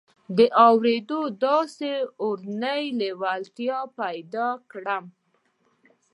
د 0.37 0.39
اورېدو 0.67 1.19
داسې 1.45 1.91
اورنۍ 2.23 2.83
لېوالتیا 2.99 3.79
به 3.85 3.93
پيدا 3.99 4.47
کړم. 4.71 5.05